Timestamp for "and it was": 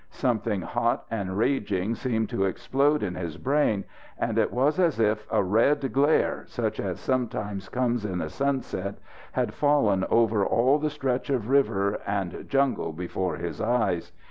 4.17-4.79